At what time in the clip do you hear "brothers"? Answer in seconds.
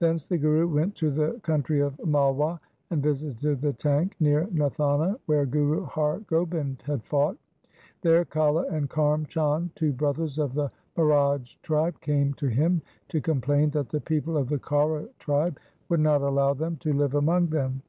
9.94-10.38